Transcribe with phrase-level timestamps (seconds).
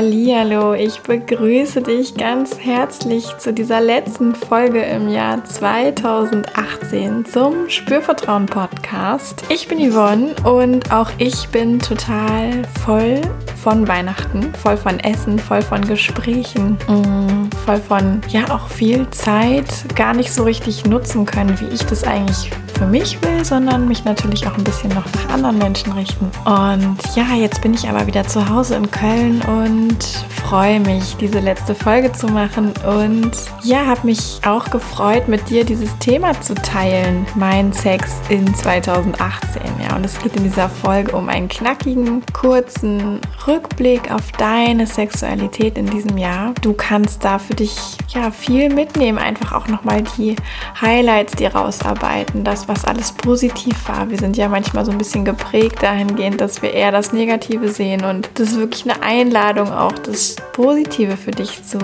[0.00, 8.46] Hallihallo, ich begrüße dich ganz herzlich zu dieser letzten Folge im Jahr 2018 zum Spürvertrauen
[8.46, 9.44] Podcast.
[9.50, 13.20] Ich bin Yvonne und auch ich bin total voll
[13.62, 19.66] von Weihnachten, voll von Essen, voll von Gesprächen, mm, voll von ja auch viel Zeit
[19.96, 24.04] gar nicht so richtig nutzen können, wie ich das eigentlich für mich will, sondern mich
[24.06, 26.30] natürlich auch ein bisschen noch nach anderen Menschen richten.
[26.46, 30.02] Und ja, jetzt bin ich aber wieder zu Hause in Köln und
[30.50, 32.72] freue mich, diese letzte Folge zu machen.
[32.86, 38.52] Und ja, habe mich auch gefreut, mit dir dieses Thema zu teilen, mein Sex in
[38.54, 39.60] 2018.
[39.86, 45.76] Ja, und es geht in dieser Folge um einen knackigen, kurzen Rückblick auf deine Sexualität
[45.76, 46.54] in diesem Jahr.
[46.62, 47.76] Du kannst da für dich
[48.08, 50.34] ja viel mitnehmen, einfach auch nochmal die
[50.80, 54.08] Highlights dir rausarbeiten, das, was alles positiv war.
[54.10, 58.04] Wir sind ja manchmal so ein bisschen geprägt dahingehend, dass wir eher das Negative sehen
[58.04, 61.78] und das ist wirklich eine Einladung auch, das Positive für dich zu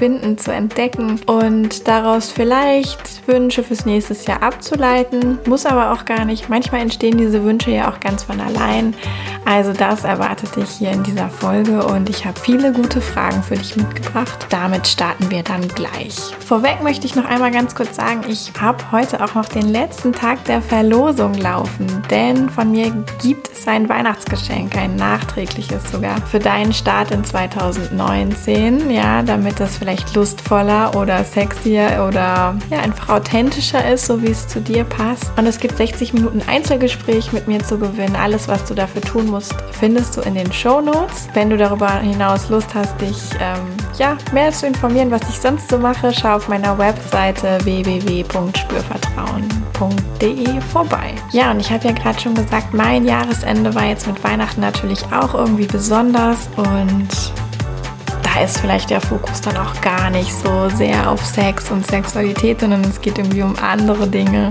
[0.00, 5.38] finden, zu entdecken und daraus vielleicht Wünsche fürs nächste Jahr abzuleiten.
[5.46, 6.48] Muss aber auch gar nicht.
[6.48, 8.94] Manchmal entstehen diese Wünsche ja auch ganz von allein.
[9.44, 13.56] Also das erwartet dich hier in dieser Folge und ich habe viele gute Fragen für
[13.56, 14.46] dich mitgebracht.
[14.48, 16.16] Damit starten wir dann gleich.
[16.46, 20.12] Vorweg möchte ich noch einmal ganz kurz sagen, ich habe heute auch noch den letzten
[20.12, 22.90] Tag der Verlosung laufen, denn von mir
[23.20, 29.76] gibt es ein Weihnachtsgeschenk, ein nachträgliches sogar für deinen Start in 2019, ja, damit das
[29.76, 34.84] vielleicht vielleicht lustvoller oder sexier oder ja, einfach authentischer ist, so wie es zu dir
[34.84, 35.32] passt.
[35.36, 38.14] Und es gibt 60 Minuten Einzelgespräch mit mir zu gewinnen.
[38.14, 41.26] Alles, was du dafür tun musst, findest du in den Show Notes.
[41.34, 43.66] Wenn du darüber hinaus Lust hast, dich ähm,
[43.98, 51.14] ja, mehr zu informieren, was ich sonst so mache, schau auf meiner Webseite www.spürvertrauen.de vorbei.
[51.32, 55.02] Ja, und ich habe ja gerade schon gesagt, mein Jahresende war jetzt mit Weihnachten natürlich
[55.12, 57.08] auch irgendwie besonders und
[58.32, 62.60] da ist vielleicht der Fokus dann auch gar nicht so sehr auf Sex und Sexualität,
[62.60, 64.50] sondern es geht irgendwie um andere Dinge.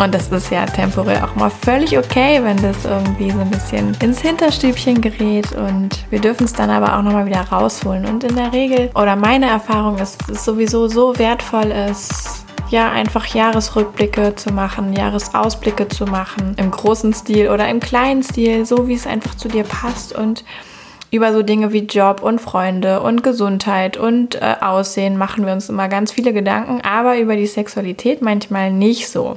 [0.00, 3.96] Und das ist ja temporär auch mal völlig okay, wenn das irgendwie so ein bisschen
[4.02, 5.52] ins Hinterstübchen gerät.
[5.52, 8.06] Und wir dürfen es dann aber auch nochmal wieder rausholen.
[8.06, 12.90] Und in der Regel, oder meine Erfahrung ist, dass es sowieso so wertvoll ist, ja,
[12.90, 18.88] einfach Jahresrückblicke zu machen, Jahresausblicke zu machen, im großen Stil oder im kleinen Stil, so
[18.88, 20.44] wie es einfach zu dir passt und
[21.10, 25.68] über so Dinge wie Job und Freunde und Gesundheit und äh, Aussehen machen wir uns
[25.68, 29.36] immer ganz viele Gedanken, aber über die Sexualität manchmal nicht so.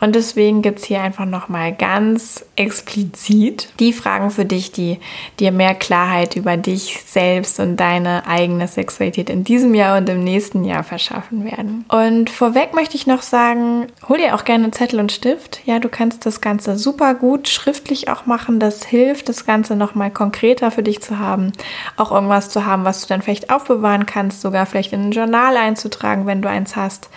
[0.00, 4.98] Und deswegen gibt es hier einfach nochmal ganz explizit die Fragen für dich, die
[5.40, 10.22] dir mehr Klarheit über dich selbst und deine eigene Sexualität in diesem Jahr und im
[10.22, 11.84] nächsten Jahr verschaffen werden.
[11.88, 15.60] Und vorweg möchte ich noch sagen, hol dir auch gerne Zettel und Stift.
[15.64, 18.60] Ja, du kannst das Ganze super gut schriftlich auch machen.
[18.60, 21.52] Das hilft, das Ganze nochmal konkreter für dich zu haben.
[21.96, 25.56] Auch irgendwas zu haben, was du dann vielleicht aufbewahren kannst, sogar vielleicht in ein Journal
[25.56, 27.10] einzutragen, wenn du eins hast.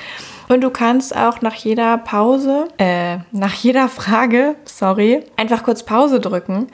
[0.52, 6.20] Und du kannst auch nach jeder Pause, äh, nach jeder Frage, sorry, einfach kurz Pause
[6.20, 6.68] drücken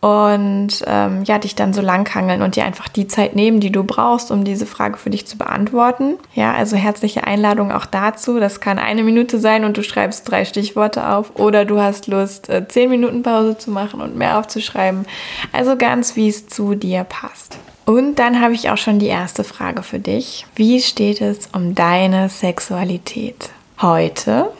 [0.00, 3.82] und ähm, ja, dich dann so langhangeln und dir einfach die Zeit nehmen, die du
[3.82, 6.14] brauchst, um diese Frage für dich zu beantworten.
[6.34, 8.38] Ja, also herzliche Einladung auch dazu.
[8.38, 12.48] Das kann eine Minute sein und du schreibst drei Stichworte auf oder du hast Lust,
[12.48, 15.06] äh, zehn Minuten Pause zu machen und mehr aufzuschreiben.
[15.52, 17.58] Also ganz, wie es zu dir passt.
[17.88, 20.44] Und dann habe ich auch schon die erste Frage für dich.
[20.54, 23.48] Wie steht es um deine Sexualität
[23.80, 24.52] heute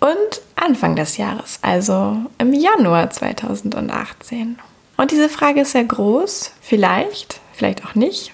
[0.00, 4.58] und Anfang des Jahres, also im Januar 2018?
[4.96, 8.32] Und diese Frage ist sehr groß, vielleicht, vielleicht auch nicht.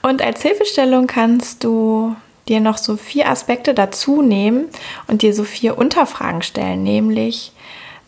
[0.00, 2.16] Und als Hilfestellung kannst du
[2.48, 4.70] dir noch so vier Aspekte dazu nehmen
[5.08, 7.52] und dir so vier Unterfragen stellen, nämlich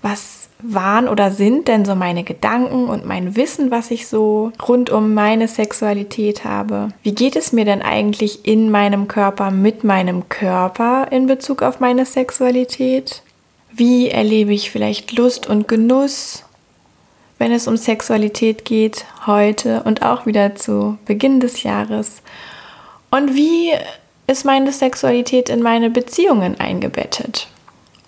[0.01, 4.91] was waren oder sind denn so meine Gedanken und mein Wissen, was ich so rund
[4.91, 6.89] um meine Sexualität habe?
[7.03, 11.81] Wie geht es mir denn eigentlich in meinem Körper, mit meinem Körper in Bezug auf
[11.81, 13.23] meine Sexualität?
[13.73, 16.45] Wie erlebe ich vielleicht Lust und Genuss,
[17.39, 22.23] wenn es um Sexualität geht, heute und auch wieder zu Beginn des Jahres?
[23.11, 23.73] Und wie
[24.27, 27.49] ist meine Sexualität in meine Beziehungen eingebettet?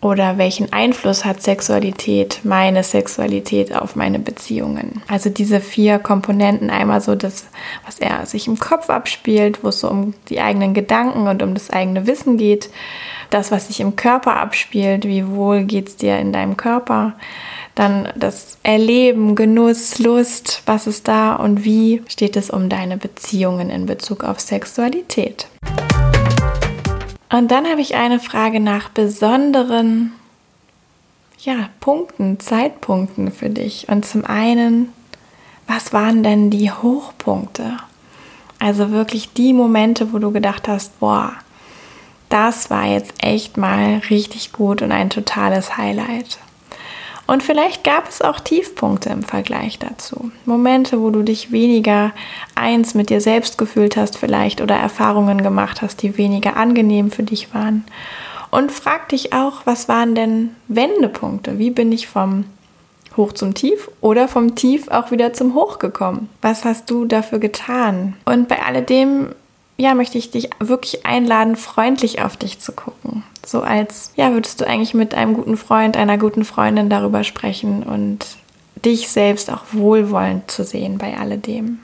[0.05, 5.01] Oder welchen Einfluss hat Sexualität, meine Sexualität auf meine Beziehungen?
[5.09, 7.47] Also diese vier Komponenten, einmal so das,
[7.87, 11.55] was er sich im Kopf abspielt, wo es so um die eigenen Gedanken und um
[11.55, 12.69] das eigene Wissen geht,
[13.31, 17.15] das, was sich im Körper abspielt, wie wohl geht es dir in deinem Körper,
[17.75, 23.71] dann das Erleben, Genuss, Lust, was ist da und wie steht es um deine Beziehungen
[23.71, 25.47] in Bezug auf Sexualität.
[27.35, 30.13] Und dann habe ich eine Frage nach besonderen
[31.41, 33.89] ja, Punkten, Zeitpunkten für dich.
[33.89, 34.93] Und zum einen,
[35.67, 37.79] was waren denn die Hochpunkte?
[38.61, 41.33] Also wirklich die Momente, wo du gedacht hast, boah,
[42.29, 46.39] das war jetzt echt mal richtig gut und ein totales Highlight.
[47.27, 50.31] Und vielleicht gab es auch Tiefpunkte im Vergleich dazu.
[50.45, 52.13] Momente, wo du dich weniger
[52.55, 57.23] eins mit dir selbst gefühlt hast vielleicht oder Erfahrungen gemacht hast, die weniger angenehm für
[57.23, 57.85] dich waren.
[58.51, 61.59] Und frag dich auch, was waren denn Wendepunkte?
[61.59, 62.45] Wie bin ich vom
[63.17, 66.29] Hoch zum Tief oder vom Tief auch wieder zum Hoch gekommen?
[66.43, 68.17] Was hast du dafür getan?
[68.27, 69.31] Und bei alledem
[69.77, 73.25] ja, möchte ich dich wirklich einladen, freundlich auf dich zu gucken.
[73.47, 77.83] So als, ja, würdest du eigentlich mit einem guten Freund, einer guten Freundin darüber sprechen
[77.83, 78.27] und
[78.85, 81.81] dich selbst auch wohlwollend zu sehen bei alledem.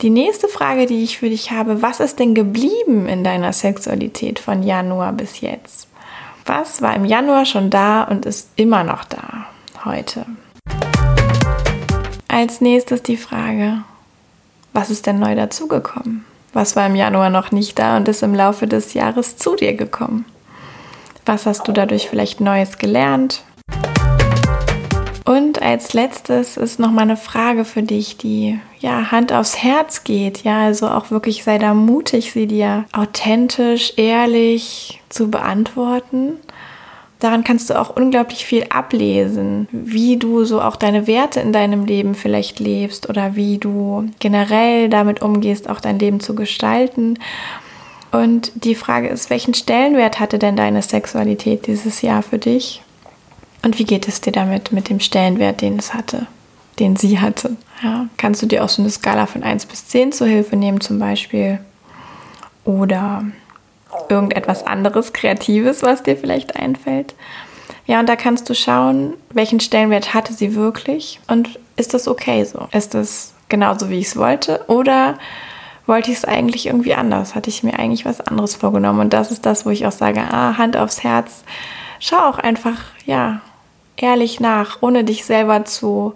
[0.00, 4.38] Die nächste Frage, die ich für dich habe, was ist denn geblieben in deiner Sexualität
[4.38, 5.88] von Januar bis jetzt?
[6.44, 9.46] Was war im Januar schon da und ist immer noch da
[9.84, 10.26] heute?
[12.28, 13.82] Als nächstes die Frage,
[14.74, 16.24] was ist denn neu dazugekommen?
[16.54, 19.74] Was war im Januar noch nicht da und ist im Laufe des Jahres zu dir
[19.74, 20.24] gekommen?
[21.26, 23.42] Was hast du dadurch vielleicht Neues gelernt?
[25.24, 30.04] Und als letztes ist noch mal eine Frage für dich, die ja Hand aufs Herz
[30.04, 30.44] geht.
[30.44, 36.34] Ja, also auch wirklich sei da mutig, sie dir authentisch, ehrlich zu beantworten
[37.24, 41.86] daran kannst du auch unglaublich viel ablesen, wie du so auch deine Werte in deinem
[41.86, 47.18] Leben vielleicht lebst oder wie du generell damit umgehst, auch dein Leben zu gestalten.
[48.12, 52.82] Und die Frage ist, welchen Stellenwert hatte denn deine Sexualität dieses Jahr für dich?
[53.64, 56.26] Und wie geht es dir damit, mit dem Stellenwert, den es hatte,
[56.78, 57.56] den sie hatte?
[57.82, 60.80] Ja, kannst du dir auch so eine Skala von 1 bis 10 zur Hilfe nehmen
[60.80, 61.58] zum Beispiel?
[62.64, 63.24] Oder
[64.08, 67.14] irgendetwas anderes, Kreatives, was dir vielleicht einfällt.
[67.86, 72.44] Ja, und da kannst du schauen, welchen Stellenwert hatte sie wirklich und ist das okay
[72.44, 72.68] so?
[72.72, 74.64] Ist das genauso, wie ich es wollte?
[74.68, 75.18] Oder
[75.86, 77.34] wollte ich es eigentlich irgendwie anders?
[77.34, 79.00] Hatte ich mir eigentlich was anderes vorgenommen?
[79.00, 81.44] Und das ist das, wo ich auch sage, ah, Hand aufs Herz,
[82.00, 83.40] schau auch einfach, ja,
[83.96, 86.14] ehrlich nach, ohne dich selber zu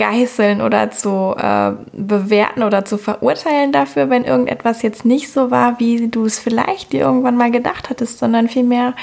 [0.00, 5.78] geißeln oder zu äh, bewerten oder zu verurteilen dafür, wenn irgendetwas jetzt nicht so war,
[5.78, 8.94] wie du es vielleicht dir irgendwann mal gedacht hattest, sondern vielmehr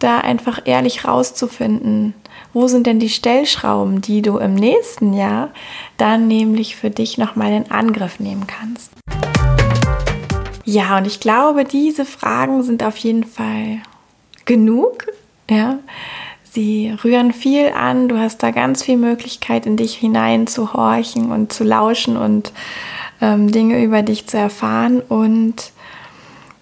[0.00, 2.12] da einfach ehrlich rauszufinden,
[2.52, 5.48] wo sind denn die Stellschrauben, die du im nächsten Jahr
[5.96, 8.92] dann nämlich für dich nochmal in Angriff nehmen kannst.
[10.66, 13.78] Ja, und ich glaube, diese Fragen sind auf jeden Fall
[14.44, 15.06] genug,
[15.48, 15.78] ja,
[16.54, 21.32] Sie rühren viel an, du hast da ganz viel Möglichkeit, in dich hinein zu horchen
[21.32, 22.52] und zu lauschen und
[23.20, 25.00] ähm, Dinge über dich zu erfahren.
[25.00, 25.72] Und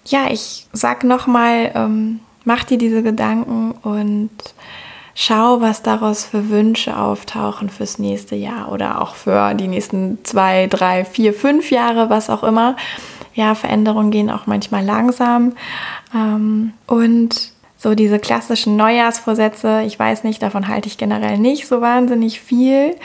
[0.03, 4.31] ja, ich sag nochmal, ähm, mach dir diese Gedanken und
[5.13, 10.65] schau, was daraus für Wünsche auftauchen fürs nächste Jahr oder auch für die nächsten zwei,
[10.65, 12.77] drei, vier, fünf Jahre, was auch immer.
[13.35, 15.53] Ja, Veränderungen gehen auch manchmal langsam.
[16.15, 17.52] Ähm, und
[17.83, 22.95] so diese klassischen Neujahrsvorsätze, ich weiß nicht, davon halte ich generell nicht so wahnsinnig viel.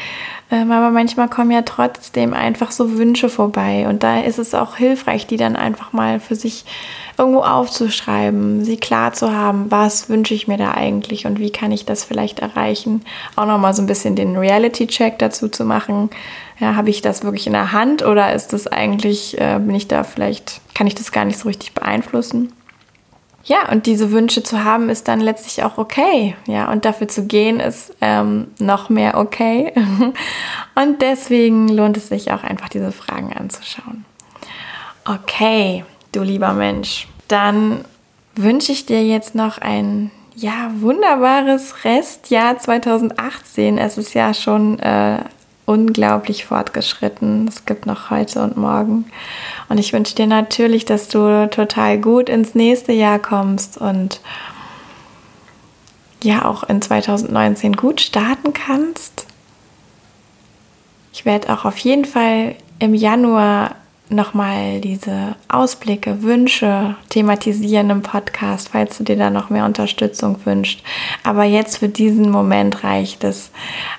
[0.53, 3.89] Ähm, aber manchmal kommen ja trotzdem einfach so Wünsche vorbei.
[3.89, 6.65] Und da ist es auch hilfreich, die dann einfach mal für sich
[7.19, 11.73] irgendwo aufzuschreiben, sie klar zu haben, was wünsche ich mir da eigentlich und wie kann
[11.73, 13.03] ich das vielleicht erreichen.
[13.35, 16.09] Auch nochmal so ein bisschen den Reality-Check dazu zu machen.
[16.61, 19.89] Ja, habe ich das wirklich in der Hand oder ist das eigentlich, äh, bin ich
[19.89, 22.53] da vielleicht, kann ich das gar nicht so richtig beeinflussen?
[23.49, 26.37] Ja, und diese Wünsche zu haben, ist dann letztlich auch okay.
[26.47, 29.73] Ja, und dafür zu gehen, ist ähm, noch mehr okay.
[30.75, 34.05] und deswegen lohnt es sich auch einfach, diese Fragen anzuschauen.
[35.07, 37.87] Okay, du lieber Mensch, dann
[38.37, 43.79] wünsche ich dir jetzt noch ein ja, wunderbares Restjahr 2018.
[43.79, 45.21] Es ist ja schon äh,
[45.69, 47.47] unglaublich fortgeschritten.
[47.47, 49.05] Es gibt noch heute und morgen.
[49.69, 54.21] Und ich wünsche dir natürlich, dass du total gut ins nächste Jahr kommst und
[56.23, 59.27] ja auch in 2019 gut starten kannst.
[61.13, 63.77] Ich werde auch auf jeden Fall im Januar
[64.11, 70.81] nochmal diese Ausblicke, Wünsche thematisieren im Podcast, falls du dir da noch mehr Unterstützung wünschst.
[71.25, 73.51] Aber jetzt für diesen Moment reicht es,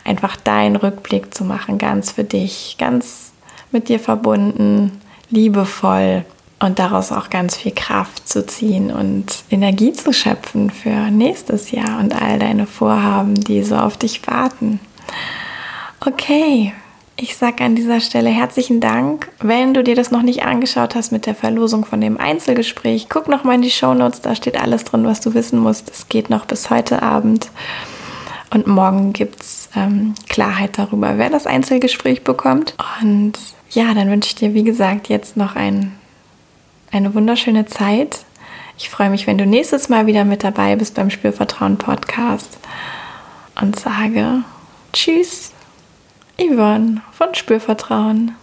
[0.04, 3.32] einfach deinen Rückblick zu machen, ganz für dich, ganz
[3.72, 5.00] mit dir verbunden,
[5.30, 6.26] liebevoll
[6.60, 12.00] und daraus auch ganz viel Kraft zu ziehen und Energie zu schöpfen für nächstes Jahr
[12.00, 14.80] und all deine Vorhaben, die so auf dich warten.
[16.02, 16.74] Okay,
[17.22, 19.30] ich sage an dieser Stelle herzlichen Dank.
[19.40, 23.28] Wenn du dir das noch nicht angeschaut hast mit der Verlosung von dem Einzelgespräch, guck
[23.28, 25.90] noch mal in die Show Notes, da steht alles drin, was du wissen musst.
[25.90, 27.52] Es geht noch bis heute Abend.
[28.52, 32.74] Und morgen gibt es ähm, Klarheit darüber, wer das Einzelgespräch bekommt.
[33.02, 33.34] Und
[33.72, 35.92] ja, dann wünsche ich dir, wie gesagt, jetzt noch ein,
[36.92, 38.24] eine wunderschöne Zeit.
[38.78, 42.58] Ich freue mich, wenn du nächstes Mal wieder mit dabei bist beim Spürvertrauen Podcast
[43.60, 44.44] und sage
[44.94, 45.52] Tschüss,
[46.40, 48.34] Yvonne von Spürvertrauen.